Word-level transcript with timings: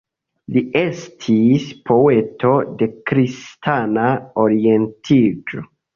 Li 0.53 0.61
estis 0.79 1.67
poeto 1.89 2.53
de 2.81 2.89
kristana 3.11 4.07
orientiĝo. 4.45 5.67